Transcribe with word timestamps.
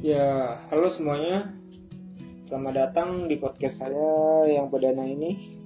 Ya, 0.00 0.56
halo 0.72 0.88
semuanya. 0.96 1.52
Selamat 2.48 2.72
datang 2.72 3.28
di 3.28 3.36
podcast 3.36 3.84
saya 3.84 4.48
yang 4.48 4.72
perdana 4.72 5.04
ini. 5.04 5.60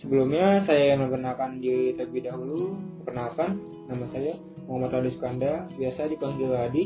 Sebelumnya 0.00 0.64
saya 0.64 0.96
memperkenalkan 0.96 1.60
diri 1.60 1.92
terlebih 1.92 2.24
dahulu. 2.24 2.80
Perkenalkan, 3.04 3.60
nama 3.84 4.08
saya 4.08 4.32
Muhammad 4.64 4.96
Radi 4.96 5.12
Sukanda, 5.12 5.68
biasa 5.76 6.08
dipanggil 6.08 6.56
Adi. 6.56 6.84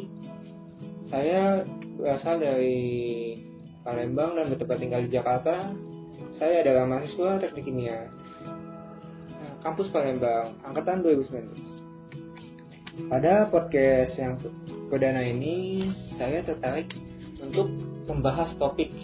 Saya 1.07 1.63
berasal 1.95 2.42
dari 2.42 2.83
Palembang 3.87 4.35
dan 4.35 4.51
bertempat 4.51 4.79
tinggal 4.83 5.06
di 5.06 5.15
Jakarta. 5.15 5.71
Saya 6.35 6.67
adalah 6.67 6.91
mahasiswa 6.91 7.38
teknik 7.38 7.71
kimia 7.71 8.11
Nah, 9.31 9.53
kampus 9.63 9.95
Palembang, 9.95 10.59
angkatan 10.67 11.06
2019. 11.06 11.83
Pada 12.95 13.51
podcast 13.51 14.15
yang 14.22 14.38
perdana 14.87 15.19
ini, 15.26 15.90
saya 16.15 16.47
tertarik 16.47 16.95
untuk 17.43 17.67
membahas 18.07 18.55
topik 18.55 18.95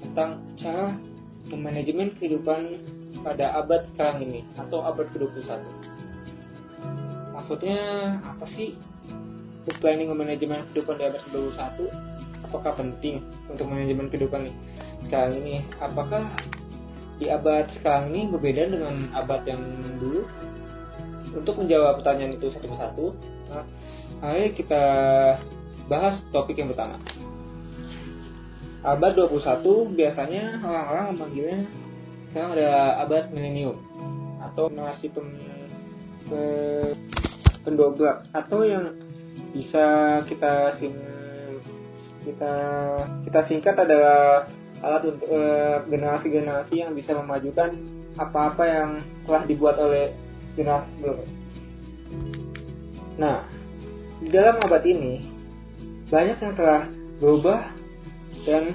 tentang 0.00 0.40
cara 0.56 0.96
memanajemen 1.52 2.16
kehidupan 2.16 2.80
pada 3.20 3.60
abad 3.60 3.84
sekarang 3.92 4.24
ini 4.24 4.40
atau 4.56 4.80
abad 4.80 5.04
ke-21. 5.12 5.60
Maksudnya 7.36 7.80
apa 8.24 8.44
sih 8.56 8.72
planning 9.68 10.16
manajemen 10.16 10.64
kehidupan 10.72 10.96
di 10.96 11.04
abad 11.12 11.20
ke-21? 11.28 11.76
Apakah 12.48 12.72
penting 12.72 13.20
untuk 13.52 13.68
manajemen 13.68 14.08
kehidupan 14.08 14.48
sekarang 15.04 15.44
ini? 15.44 15.60
Apakah 15.76 16.24
di 17.20 17.28
abad 17.28 17.68
sekarang 17.76 18.16
ini 18.16 18.32
berbeda 18.32 18.72
dengan 18.72 19.12
abad 19.12 19.44
yang 19.44 19.60
dulu? 20.00 20.24
Untuk 21.30 21.54
menjawab 21.62 22.02
pertanyaan 22.02 22.34
itu 22.34 22.50
satu 22.50 22.66
persatu, 22.66 23.06
nah, 23.50 23.64
ayo 24.34 24.50
kita 24.50 24.82
bahas 25.86 26.22
topik 26.34 26.58
yang 26.58 26.70
pertama. 26.70 26.98
Abad 28.80 29.12
21 29.12 29.92
biasanya 29.92 30.58
orang-orang 30.64 31.06
memanggilnya 31.12 31.60
sekarang 32.30 32.50
ada 32.56 32.70
abad 33.04 33.24
milenium 33.34 33.76
atau 34.40 34.72
generasi 34.72 35.12
pem, 35.12 35.26
pe, 36.30 36.42
pendobrak 37.66 38.24
atau 38.32 38.64
yang 38.64 38.94
bisa 39.50 40.18
kita 40.24 40.78
sing 40.78 40.94
kita 42.24 42.54
kita 43.26 43.40
singkat 43.50 43.76
adalah 43.76 44.46
alat 44.80 45.02
untuk 45.12 45.28
generasi-generasi 45.92 46.74
yang 46.80 46.92
bisa 46.96 47.12
memajukan 47.12 47.74
apa-apa 48.16 48.64
yang 48.64 48.90
telah 49.28 49.42
dibuat 49.44 49.76
oleh 49.76 50.14
generasi 50.54 50.98
sebelumnya. 50.98 51.28
Nah, 53.20 53.38
di 54.20 54.28
dalam 54.32 54.56
abad 54.60 54.82
ini 54.84 55.20
banyak 56.10 56.38
yang 56.42 56.54
telah 56.58 56.82
berubah 57.20 57.60
dan 58.48 58.74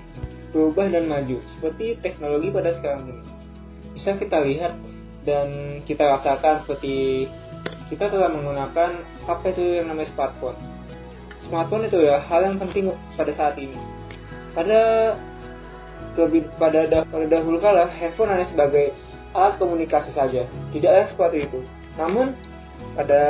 berubah 0.55 0.87
dan 0.87 1.09
maju 1.09 1.37
seperti 1.57 1.99
teknologi 1.99 2.47
pada 2.53 2.71
sekarang 2.71 3.11
ini. 3.11 3.23
Bisa 3.91 4.15
kita 4.15 4.39
lihat 4.45 4.73
dan 5.27 5.81
kita 5.83 6.05
rasakan 6.05 6.63
seperti 6.63 7.27
kita 7.89 8.09
telah 8.09 8.29
menggunakan 8.31 8.91
apa 9.25 9.45
itu 9.51 9.81
yang 9.81 9.91
namanya 9.91 10.09
smartphone. 10.13 10.57
Smartphone 11.45 11.85
itu 11.85 12.01
ya 12.01 12.17
hal 12.21 12.41
yang 12.45 12.57
penting 12.57 12.93
pada 13.13 13.31
saat 13.33 13.55
ini. 13.59 13.77
Pada 14.55 15.13
lebih 16.15 16.47
pada, 16.55 16.87
pada 16.87 17.25
dahulu 17.27 17.59
kala 17.59 17.91
handphone 17.91 18.31
hanya 18.31 18.47
sebagai 18.47 18.95
alat 19.36 19.59
komunikasi 19.59 20.16
saja, 20.16 20.47
tidak 20.72 20.89
ada 20.95 21.05
seperti 21.11 21.52
itu. 21.52 21.59
Namun 22.00 22.31
pada 22.95 23.23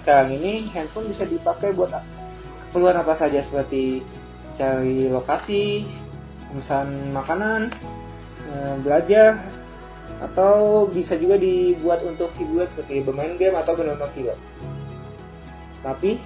sekarang 0.00 0.36
ini 0.36 0.68
handphone 0.76 1.08
bisa 1.08 1.24
dipakai 1.24 1.72
buat 1.72 1.88
keperluan 2.68 3.00
apa 3.00 3.16
saja 3.16 3.40
seperti 3.40 4.04
cari 4.56 5.08
lokasi, 5.08 5.88
pemesan 6.52 7.16
makanan, 7.16 7.72
eh, 8.52 8.76
belajar, 8.84 9.40
atau 10.20 10.84
bisa 10.86 11.16
juga 11.16 11.40
dibuat 11.40 12.04
untuk 12.04 12.30
hiburan 12.36 12.68
seperti 12.70 13.02
bermain 13.02 13.34
game 13.40 13.56
atau 13.56 13.72
menonton 13.74 14.10
film. 14.12 14.38
Tapi 15.82 16.20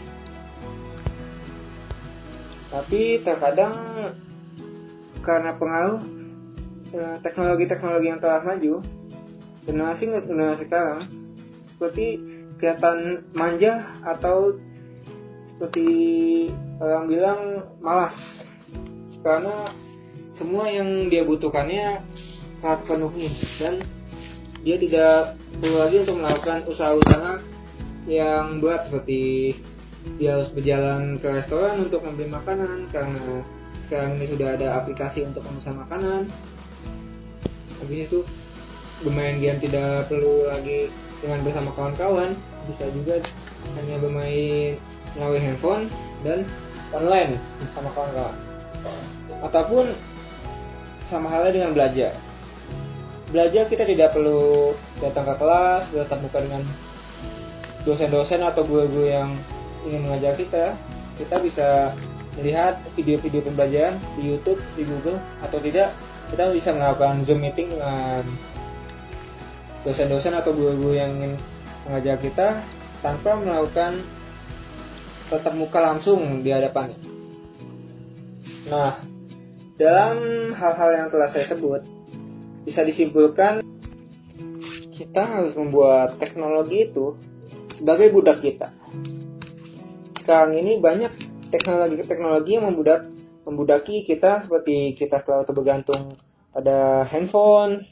tapi 2.66 3.22
terkadang 3.25 3.72
karena 5.22 5.55
pengaruh 5.55 6.03
eh, 6.93 7.16
teknologi-teknologi 7.22 8.06
yang 8.11 8.21
telah 8.21 8.43
maju, 8.43 8.83
generasi 9.66 10.09
generasi 10.09 10.62
sekarang 10.71 11.00
seperti 11.66 12.06
kelihatan 12.56 13.28
manja 13.37 13.93
atau 14.00 14.56
seperti 15.50 15.88
orang 16.81 17.04
bilang 17.10 17.41
malas. 17.82 18.16
Karena 19.21 19.75
semua 20.38 20.71
yang 20.71 21.10
dia 21.10 21.27
butuhkannya 21.27 22.00
telah 22.62 22.78
penuhi 22.87 23.28
dan 23.60 23.84
dia 24.65 24.77
tidak 24.81 25.37
perlu 25.60 25.77
lagi 25.78 25.97
untuk 26.06 26.16
melakukan 26.21 26.60
usaha-usaha 26.69 27.33
yang 28.06 28.62
berat 28.62 28.87
seperti 28.87 29.54
dia 30.16 30.38
harus 30.38 30.50
berjalan 30.54 31.19
ke 31.19 31.27
restoran 31.27 31.83
untuk 31.83 32.06
membeli 32.06 32.31
makanan 32.31 32.87
karena 32.94 33.43
sekarang 33.87 34.19
ini 34.19 34.27
sudah 34.31 34.48
ada 34.54 34.69
aplikasi 34.78 35.27
untuk 35.27 35.43
memesan 35.47 35.78
makanan. 35.83 36.31
Habis 37.83 37.98
itu 38.06 38.19
bermain 39.05 39.37
game 39.37 39.61
tidak 39.61 40.09
perlu 40.09 40.49
lagi 40.49 40.89
dengan 41.21 41.45
bersama 41.45 41.71
kawan-kawan 41.77 42.33
bisa 42.69 42.84
juga 42.93 43.21
hanya 43.77 43.97
bermain 44.01 44.81
melalui 45.17 45.41
handphone 45.41 45.84
dan 46.25 46.45
online 46.93 47.41
bersama 47.61 47.89
kawan-kawan. 47.93 48.37
Ataupun 49.43 49.84
sama 51.07 51.31
halnya 51.31 51.53
dengan 51.62 51.73
belajar. 51.75 52.12
Belajar 53.31 53.67
kita 53.67 53.84
tidak 53.87 54.15
perlu 54.15 54.75
datang 55.03 55.27
ke 55.27 55.34
kelas 55.34 55.83
bertatap 55.91 56.19
muka 56.23 56.39
dengan 56.43 56.63
dosen-dosen 57.83 58.41
atau 58.43 58.63
guru-guru 58.67 59.07
yang 59.11 59.31
ingin 59.87 60.07
mengajar 60.07 60.34
kita. 60.39 60.75
Kita 61.19 61.43
bisa 61.43 61.69
melihat 62.37 62.78
video-video 62.95 63.41
pembelajaran 63.41 63.97
di 64.19 64.34
YouTube, 64.34 64.61
di 64.77 64.84
Google 64.84 65.19
atau 65.41 65.59
tidak 65.63 65.91
kita 66.28 66.53
bisa 66.53 66.71
melakukan 66.75 67.23
Zoom 67.25 67.41
meeting 67.41 67.71
dengan 67.73 68.23
dosen-dosen 69.86 70.34
atau 70.34 70.50
guru-guru 70.50 70.98
yang 70.98 71.14
ingin 71.14 71.38
mengajar 71.86 72.19
kita 72.19 72.58
tanpa 72.98 73.38
melakukan 73.38 74.02
tetap 75.30 75.54
muka 75.54 75.78
langsung 75.78 76.42
di 76.42 76.50
hadapan. 76.50 76.91
Nah, 78.66 78.98
dalam 79.78 80.16
hal-hal 80.58 80.91
yang 80.91 81.08
telah 81.14 81.30
saya 81.30 81.47
sebut, 81.47 81.86
bisa 82.66 82.82
disimpulkan 82.82 83.62
kita 84.91 85.22
harus 85.22 85.54
membuat 85.54 86.18
teknologi 86.18 86.91
itu 86.91 87.14
sebagai 87.78 88.10
budak 88.10 88.42
kita. 88.42 88.74
Sekarang 90.18 90.58
ini 90.58 90.82
banyak 90.82 91.12
teknologi-teknologi 91.54 92.58
yang 92.58 92.66
membudak 92.66 93.06
membudaki 93.47 94.03
kita 94.03 94.42
seperti 94.42 94.98
kita 94.98 95.22
selalu 95.22 95.44
tergantung 95.47 96.03
pada 96.50 97.06
handphone. 97.06 97.86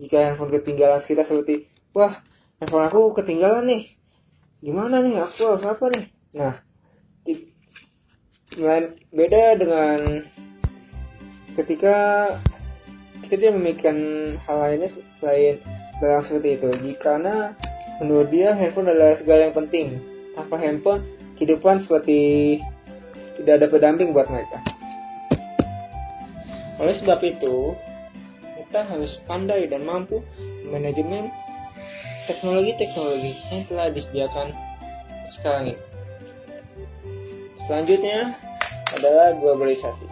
Jika 0.00 0.32
handphone 0.32 0.56
ketinggalan 0.56 1.04
kita 1.04 1.28
seperti, 1.28 1.68
wah 1.92 2.24
handphone 2.56 2.88
aku 2.88 3.12
ketinggalan 3.20 3.68
nih. 3.68 3.82
Gimana 4.64 5.04
nih? 5.04 5.20
Aku 5.20 5.44
harus 5.44 5.64
apa 5.68 5.92
nih? 5.92 6.04
Nah, 6.32 6.56
beda 9.12 9.42
dengan 9.60 10.24
ketika 11.52 11.96
kita 13.28 13.34
tidak 13.36 13.56
memikirkan 13.60 13.98
hal 14.48 14.56
lainnya 14.64 14.88
selain 15.20 15.60
barang 16.00 16.24
seperti 16.32 16.48
itu. 16.56 16.68
Karena 16.96 17.52
menurut 18.00 18.32
dia 18.32 18.56
handphone 18.56 18.88
adalah 18.88 19.20
segala 19.20 19.52
yang 19.52 19.56
penting. 19.56 20.00
Tanpa 20.32 20.56
handphone, 20.56 21.04
kehidupan 21.36 21.84
seperti 21.84 22.56
tidak 23.36 23.60
ada 23.60 23.66
pendamping 23.68 24.16
buat 24.16 24.32
mereka. 24.32 24.64
Oleh 26.80 26.96
sebab 26.96 27.20
itu, 27.20 27.76
kita 28.70 28.86
harus 28.86 29.18
pandai 29.26 29.66
dan 29.66 29.82
mampu 29.82 30.22
manajemen 30.70 31.26
teknologi-teknologi 32.30 33.34
yang 33.50 33.66
telah 33.66 33.90
disediakan 33.90 34.54
sekarang 35.34 35.74
ini. 35.74 35.76
Selanjutnya 37.66 38.38
adalah 38.94 39.34
globalisasi. 39.42 40.06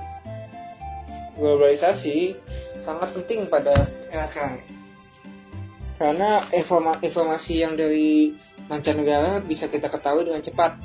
Globalisasi 1.38 2.34
sangat 2.82 3.14
penting 3.14 3.46
pada 3.46 3.94
era 4.10 4.26
sekarang. 4.26 4.58
Karena 5.94 6.50
informasi 6.98 7.62
yang 7.62 7.78
dari 7.78 8.34
mancanegara 8.66 9.38
bisa 9.38 9.70
kita 9.70 9.86
ketahui 9.86 10.26
dengan 10.26 10.42
cepat. 10.42 10.82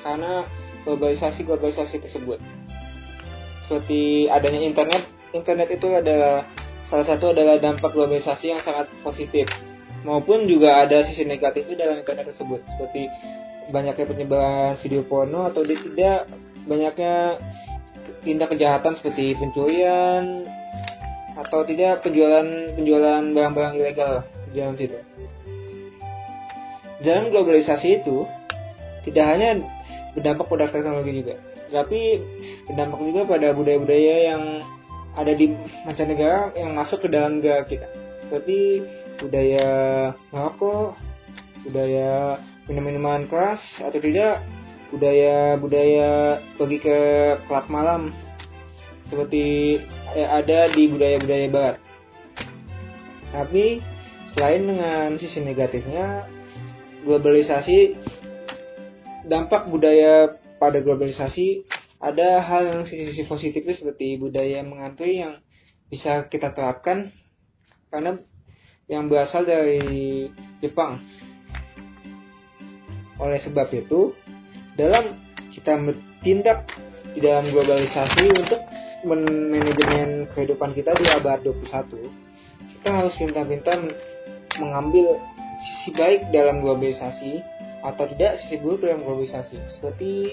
Karena 0.00 0.48
globalisasi-globalisasi 0.88 2.08
tersebut. 2.08 2.40
Seperti 3.68 4.32
adanya 4.32 4.64
internet, 4.64 5.04
internet 5.36 5.68
itu 5.76 5.92
adalah 5.92 6.48
salah 6.92 7.08
satu 7.08 7.32
adalah 7.32 7.56
dampak 7.56 7.96
globalisasi 7.96 8.52
yang 8.52 8.60
sangat 8.60 8.92
positif 9.00 9.48
maupun 10.04 10.44
juga 10.44 10.84
ada 10.84 11.00
sisi 11.08 11.24
negatifnya 11.24 11.88
dalam 11.88 12.04
internet 12.04 12.28
tersebut 12.28 12.60
seperti 12.68 13.08
banyaknya 13.72 14.04
penyebaran 14.04 14.76
video 14.84 15.00
porno 15.08 15.48
atau 15.48 15.64
tidak 15.64 16.28
banyaknya 16.68 17.40
tindak 18.20 18.52
kejahatan 18.52 18.92
seperti 19.00 19.32
pencurian 19.40 20.44
atau 21.32 21.64
tidak 21.64 22.04
penjualan 22.04 22.44
penjualan 22.76 23.24
barang-barang 23.24 23.74
ilegal 23.80 24.12
di 24.52 24.60
dalam 24.60 24.76
situ. 24.76 24.98
Dalam 27.02 27.32
globalisasi 27.32 28.04
itu 28.04 28.28
tidak 29.08 29.24
hanya 29.32 29.58
berdampak 30.12 30.46
pada 30.46 30.70
teknologi 30.70 31.24
juga, 31.24 31.34
tapi 31.72 32.20
berdampak 32.68 33.00
juga 33.00 33.20
pada 33.26 33.48
budaya-budaya 33.56 34.16
yang 34.28 34.42
ada 35.16 35.32
di 35.36 35.52
mancanegara 35.84 36.56
yang 36.56 36.72
masuk 36.72 37.04
ke 37.04 37.08
dalam 37.12 37.40
negara 37.40 37.64
kita. 37.68 37.88
Seperti 38.24 38.80
budaya 39.20 39.68
merokok, 40.32 40.96
budaya 41.68 42.40
minum-minuman 42.66 43.28
keras 43.28 43.60
atau 43.78 44.00
tidak 44.00 44.40
budaya-budaya 44.92 46.40
pergi 46.60 46.78
ke 46.80 46.98
klub 47.48 47.66
malam 47.72 48.12
seperti 49.08 49.76
eh, 50.16 50.28
ada 50.28 50.72
di 50.72 50.88
budaya-budaya 50.88 51.46
barat. 51.52 51.76
Tapi 53.32 53.80
selain 54.32 54.64
dengan 54.64 55.16
sisi 55.16 55.40
negatifnya, 55.40 56.24
globalisasi 57.04 57.96
dampak 59.28 59.68
budaya 59.68 60.36
pada 60.56 60.80
globalisasi 60.80 61.64
ada 62.02 62.42
hal 62.42 62.62
yang 62.66 62.82
sisi-sisi 62.82 63.30
positifnya 63.30 63.78
seperti 63.78 64.18
budaya 64.18 64.66
mengantui 64.66 65.22
yang 65.22 65.38
bisa 65.86 66.26
kita 66.26 66.50
terapkan 66.50 67.14
karena 67.94 68.18
yang 68.90 69.06
berasal 69.06 69.46
dari 69.46 70.26
Jepang. 70.58 70.98
Oleh 73.22 73.38
sebab 73.38 73.70
itu, 73.70 74.10
dalam 74.74 75.14
kita 75.54 75.78
bertindak 75.78 76.66
di 77.14 77.22
dalam 77.22 77.54
globalisasi 77.54 78.24
untuk 78.34 78.60
manajemen 79.06 80.26
kehidupan 80.34 80.74
kita 80.74 80.90
di 80.98 81.06
abad 81.06 81.38
21, 81.46 82.02
kita 82.78 82.88
harus 82.90 83.14
pintar-pintar 83.14 83.78
mengambil 84.58 85.22
sisi 85.62 85.94
baik 85.94 86.34
dalam 86.34 86.66
globalisasi 86.66 87.51
atau 87.82 88.04
tidak 88.14 88.38
sisi 88.42 88.62
buruk 88.62 88.86
dalam 88.86 89.02
globalisasi 89.02 89.58
seperti 89.78 90.30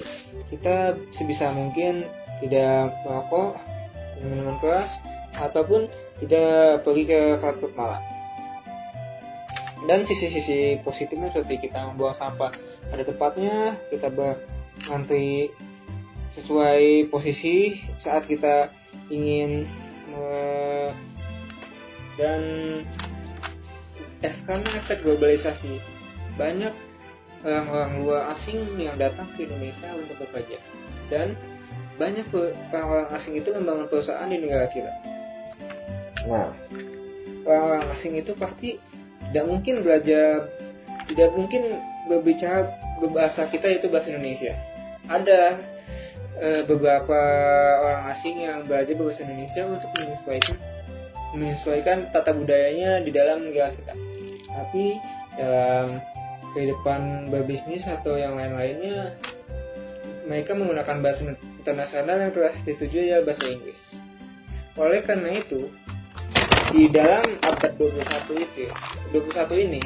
kita 0.54 0.94
sebisa 1.18 1.50
mungkin 1.50 2.06
tidak 2.46 2.94
merokok 3.04 3.58
minuman 4.22 4.58
keras 4.62 4.92
ataupun 5.34 5.90
tidak 6.22 6.84
pergi 6.86 7.04
ke 7.10 7.22
klub 7.42 7.74
malam. 7.74 8.02
Dan 9.88 10.04
sisi-sisi 10.04 10.84
positifnya 10.84 11.32
seperti 11.32 11.70
kita 11.70 11.90
membuang 11.90 12.16
sampah 12.20 12.52
pada 12.92 13.04
tempatnya 13.08 13.80
kita 13.88 14.12
berantri 14.12 15.50
sesuai 16.36 17.08
posisi 17.10 17.80
saat 18.04 18.28
kita 18.28 18.70
ingin 19.10 19.66
dan 22.20 22.42
eh, 24.20 24.36
karena 24.44 24.70
efek 24.84 25.00
globalisasi. 25.08 25.80
Banyak 26.36 26.89
orang-orang 27.44 27.92
luar 28.04 28.22
asing 28.36 28.60
yang 28.76 28.96
datang 29.00 29.28
ke 29.36 29.48
Indonesia 29.48 29.88
untuk 29.96 30.16
bekerja 30.28 30.60
dan 31.08 31.34
banyak 32.00 32.28
orang-orang 32.72 33.10
asing 33.20 33.36
itu 33.36 33.50
membangun 33.52 33.88
perusahaan 33.92 34.28
di 34.32 34.40
negara 34.40 34.72
kita. 34.72 34.92
Nah, 36.28 36.56
orang-orang 37.44 37.86
asing 38.00 38.16
itu 38.16 38.32
pasti 38.40 38.80
tidak 39.30 39.46
mungkin 39.52 39.84
belajar, 39.84 40.48
tidak 41.12 41.30
mungkin 41.36 41.62
berbicara 42.08 42.72
berbahasa 43.04 43.52
kita 43.52 43.68
itu 43.84 43.92
bahasa 43.92 44.16
Indonesia. 44.16 44.56
Ada 45.12 45.60
e, 46.40 46.48
beberapa 46.68 47.20
orang 47.84 48.16
asing 48.16 48.48
yang 48.48 48.64
belajar 48.64 48.96
bahasa 48.96 49.20
Indonesia 49.28 49.64
untuk 49.68 49.92
menyesuaikan 50.00 50.56
menyesuaikan 51.30 51.98
tata 52.10 52.32
budayanya 52.34 53.04
di 53.06 53.12
dalam 53.12 53.46
negara 53.46 53.70
kita. 53.76 53.94
Tapi 54.50 54.86
dalam 55.38 56.02
kehidupan 56.54 57.30
berbisnis 57.30 57.86
atau 57.86 58.18
yang 58.18 58.36
lain-lainnya 58.38 59.16
mereka 60.30 60.54
menggunakan 60.54 60.98
bahasa 61.02 61.26
internasional 61.58 62.18
yang 62.22 62.32
telah 62.32 62.54
disetujui 62.62 63.10
ya 63.10 63.26
bahasa 63.26 63.50
Inggris. 63.50 63.82
Oleh 64.78 65.02
karena 65.02 65.42
itu, 65.42 65.68
di 66.70 66.86
dalam 66.94 67.26
abad 67.42 67.72
21 67.76 68.46
itu, 68.46 68.70
21 69.12 69.66
ini, 69.66 69.82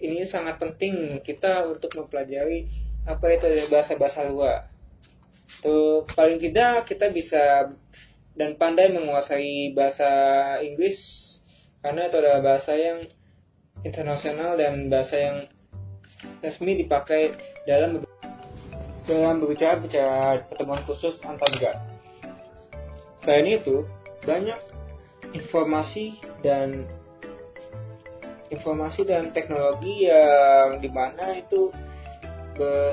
ini 0.00 0.24
sangat 0.26 0.56
penting 0.58 1.20
kita 1.22 1.68
untuk 1.68 1.92
mempelajari 1.94 2.66
apa 3.04 3.24
itu 3.36 3.46
bahasa-bahasa 3.68 4.26
luar. 4.32 4.66
Tuh, 5.60 6.08
paling 6.16 6.40
tidak 6.40 6.88
kita 6.88 7.12
bisa 7.12 7.70
dan 8.34 8.56
pandai 8.56 8.88
menguasai 8.88 9.76
bahasa 9.76 10.08
Inggris 10.64 10.96
karena 11.84 12.08
itu 12.08 12.16
adalah 12.16 12.40
bahasa 12.40 12.72
yang 12.76 13.04
internasional 13.84 14.56
dan 14.60 14.92
bahasa 14.92 15.16
yang 15.16 15.36
resmi 16.44 16.80
dipakai 16.84 17.32
dalam 17.64 18.04
dalam 19.08 19.36
berbicara 19.42 19.80
bicara 19.80 20.44
pertemuan 20.46 20.84
khusus 20.86 21.18
antar 21.26 21.48
negara. 21.50 21.80
Selain 23.24 23.48
itu, 23.48 23.84
banyak 24.24 24.60
informasi 25.34 26.20
dan 26.40 26.86
informasi 28.50 29.06
dan 29.06 29.30
teknologi 29.30 30.08
yang 30.08 30.82
di 30.82 30.90
mana 30.92 31.38
itu 31.38 31.72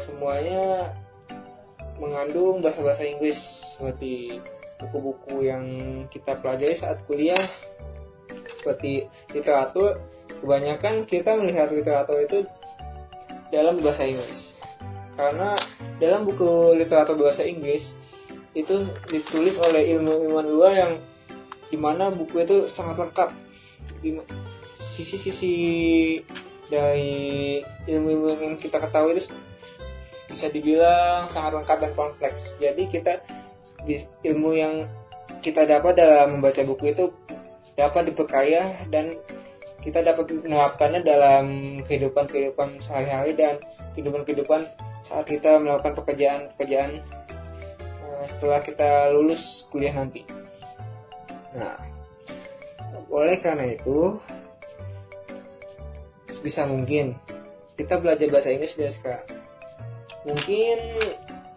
semuanya 0.07 0.95
mengandung 2.00 2.63
bahasa-bahasa 2.63 3.04
Inggris 3.04 3.36
seperti 3.75 4.40
buku-buku 4.80 5.44
yang 5.44 5.66
kita 6.07 6.40
pelajari 6.40 6.78
saat 6.80 7.04
kuliah 7.10 7.51
seperti 8.62 9.10
literatur 9.33 9.98
kebanyakan 10.42 11.06
kita 11.10 11.36
melihat 11.38 11.69
literatur 11.74 12.18
itu 12.24 12.38
dalam 13.50 13.80
bahasa 13.80 14.04
Inggris. 14.06 14.57
Karena 15.18 15.57
dalam 15.98 16.30
buku 16.30 16.78
literatur 16.78 17.18
bahasa 17.18 17.42
Inggris 17.42 17.95
itu 18.54 18.86
ditulis 19.10 19.57
oleh 19.57 19.98
ilmu-ilmuwan 19.98 20.48
luar 20.50 20.74
yang 20.74 20.94
di 21.69 21.78
mana 21.78 22.13
buku 22.13 22.42
itu 22.42 22.69
sangat 22.74 23.01
lengkap. 23.01 23.30
Sisi-sisi 24.98 25.56
dari 26.69 27.62
ilmu-ilmu 27.88 28.38
yang 28.38 28.56
kita 28.60 28.78
ketahui 28.81 29.18
itu 29.18 29.33
bisa 30.28 30.48
dibilang 30.54 31.25
sangat 31.33 31.62
lengkap 31.62 31.78
dan 31.81 31.92
kompleks. 31.98 32.57
Jadi 32.62 32.83
kita 32.90 33.24
ilmu 34.26 34.52
yang 34.54 34.85
kita 35.42 35.66
dapat 35.66 35.97
dalam 35.97 36.38
membaca 36.38 36.62
buku 36.66 36.94
itu 36.94 37.09
dapat 37.78 38.09
diperkaya 38.09 38.85
dan 38.90 39.16
kita 39.81 40.04
dapat 40.04 40.34
menerapkannya 40.44 41.02
dalam 41.06 41.46
kehidupan-kehidupan 41.86 42.81
sehari-hari 42.81 43.38
dan 43.38 43.62
kehidupan-kehidupan 43.94 44.66
saat 45.07 45.26
kita 45.30 45.62
melakukan 45.62 45.96
pekerjaan-pekerjaan 45.98 47.00
uh, 48.04 48.24
setelah 48.28 48.60
kita 48.62 49.14
lulus 49.16 49.42
kuliah 49.72 49.96
nanti. 49.96 50.26
Nah, 51.56 51.80
oleh 53.07 53.40
karena 53.40 53.72
itu, 53.72 54.19
sebisa 56.28 56.68
mungkin 56.68 57.16
kita 57.80 57.98
belajar 58.02 58.28
bahasa 58.28 58.52
Inggris 58.52 58.76
dari 58.76 58.94
sekarang. 58.94 59.28
Mungkin 60.28 60.78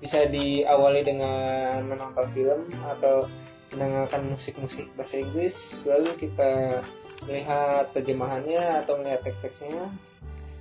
bisa 0.00 0.30
diawali 0.30 1.02
dengan 1.04 1.84
menonton 1.84 2.26
film 2.32 2.70
atau 2.86 3.26
mendengarkan 3.74 4.30
musik-musik 4.30 4.86
bahasa 4.94 5.20
Inggris, 5.20 5.54
lalu 5.84 6.10
kita 6.16 6.80
melihat 7.28 7.90
terjemahannya 7.92 8.84
atau 8.84 9.00
melihat 9.00 9.20
teks-teksnya. 9.26 9.92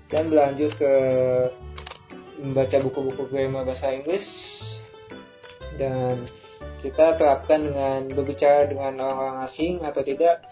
Dan 0.09 0.33
berlanjut 0.33 0.73
ke 0.79 0.93
membaca 2.41 2.77
buku-buku 2.81 3.29
grammar 3.29 3.67
bahasa 3.67 3.93
Inggris. 3.93 4.25
Dan 5.77 6.25
kita 6.81 7.15
terapkan 7.19 7.61
dengan 7.61 8.09
berbicara 8.11 8.67
dengan 8.67 8.99
orang-orang 8.99 9.37
asing 9.47 9.83
atau 9.85 10.01
tidak. 10.01 10.43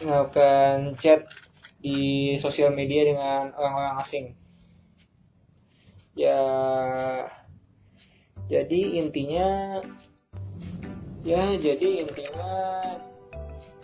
Melakukan 0.00 0.96
chat 1.00 1.28
di 1.80 2.36
sosial 2.40 2.76
media 2.76 3.08
dengan 3.08 3.56
orang-orang 3.56 3.96
asing. 4.04 4.26
Ya 6.12 6.40
jadi 8.50 8.80
intinya 8.98 9.78
ya 11.22 11.54
jadi 11.54 11.88
intinya 12.02 12.52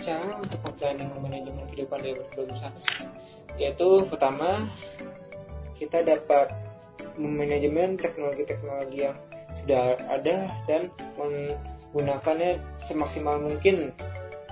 cara 0.06 0.38
untuk 0.38 0.62
planning 0.78 1.10
manajemen 1.18 1.66
kehidupan 1.66 1.98
dari 1.98 2.14
berusaha 2.14 2.70
yaitu 3.58 3.88
pertama 4.06 4.70
kita 5.74 6.06
dapat 6.06 6.54
memanajemen 7.18 7.98
teknologi-teknologi 7.98 9.08
yang 9.08 9.16
sudah 9.64 9.98
ada 10.06 10.36
dan 10.70 10.88
menggunakannya 11.18 12.62
semaksimal 12.86 13.40
mungkin 13.40 13.90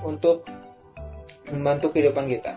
untuk 0.02 0.42
membantu 1.52 1.92
kehidupan 1.92 2.28
kita. 2.28 2.56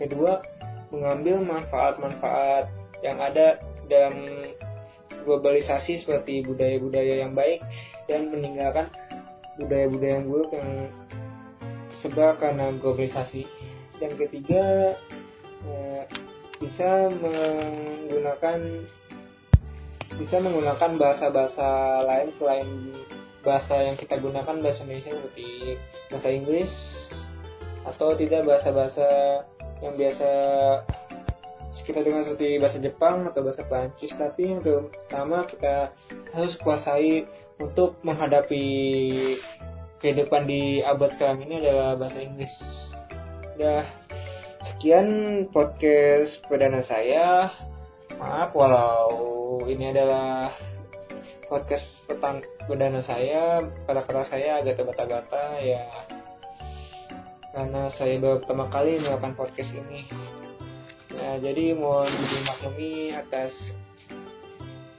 Kedua, 0.00 0.40
mengambil 0.88 1.44
manfaat-manfaat 1.44 2.66
yang 3.04 3.20
ada 3.20 3.60
dalam 3.86 4.16
globalisasi 5.24 6.02
seperti 6.02 6.40
budaya-budaya 6.44 7.24
yang 7.24 7.36
baik 7.36 7.60
dan 8.08 8.32
meninggalkan 8.32 8.88
budaya-budaya 9.60 10.22
yang 10.22 10.26
buruk 10.26 10.50
yang 10.56 10.70
tersebar 11.98 12.38
karena 12.38 12.70
globalisasi. 12.78 13.42
Dan 13.98 14.14
ketiga 14.14 14.94
eh, 15.66 16.02
bisa 16.62 17.10
menggunakan 17.18 18.58
bisa 20.18 20.36
menggunakan 20.38 20.90
bahasa-bahasa 20.98 21.68
lain 22.06 22.28
selain 22.38 22.68
bahasa 23.42 23.74
yang 23.82 23.94
kita 23.98 24.18
gunakan 24.18 24.56
bahasa 24.62 24.82
Indonesia 24.82 25.14
seperti 25.14 25.78
bahasa 26.10 26.28
Inggris 26.30 26.72
atau 27.86 28.08
tidak 28.18 28.42
bahasa-bahasa 28.46 29.08
yang 29.82 29.94
biasa 29.94 30.30
kita 31.88 32.04
dengar 32.04 32.20
seperti 32.20 32.60
bahasa 32.60 32.78
Jepang 32.84 33.16
atau 33.24 33.40
bahasa 33.40 33.64
Prancis 33.64 34.12
tapi 34.12 34.52
yang 34.52 34.60
pertama 34.60 35.48
kita 35.48 35.88
harus 36.36 36.52
kuasai 36.60 37.24
untuk 37.56 37.96
menghadapi 38.04 38.66
kehidupan 39.98 40.46
di 40.46 40.80
abad 40.82 41.10
sekarang 41.14 41.44
ini 41.46 41.62
adalah 41.62 41.98
bahasa 41.98 42.18
Inggris. 42.22 42.54
Udah 43.58 43.82
sekian 44.74 45.08
podcast 45.50 46.42
perdana 46.46 46.82
saya. 46.86 47.52
Maaf 48.18 48.50
walau 48.54 49.62
ini 49.70 49.94
adalah 49.94 50.50
podcast 51.46 51.86
petang 52.10 52.42
perdana 52.66 52.98
saya, 53.06 53.62
kata-kata 53.86 54.26
saya 54.26 54.58
agak 54.58 54.82
terbata-bata 54.82 55.62
ya 55.62 55.86
karena 57.58 57.90
saya 57.96 58.14
baru 58.22 58.38
pertama 58.38 58.70
kali 58.70 59.02
melakukan 59.02 59.34
podcast 59.34 59.74
ini. 59.74 60.06
Nah, 61.18 61.42
jadi 61.42 61.74
mohon 61.74 62.06
dimaklumi 62.06 63.10
atas 63.10 63.50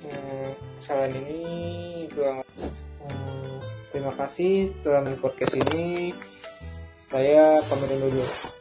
eh, 0.03 0.51
kesalahan 0.82 1.13
ini. 1.24 1.39
Kurang, 2.12 2.44
terima 3.89 4.13
kasih 4.13 4.72
telah 4.86 5.01
podcast 5.17 5.58
ini. 5.58 6.13
Saya 6.93 7.58
pamit 7.65 7.89
dulu. 7.98 8.58